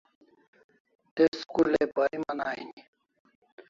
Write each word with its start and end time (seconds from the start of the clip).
Te 1.15 1.23
school 1.39 1.71
ai 1.79 1.87
pariman 1.95 2.39
aini 2.49 2.81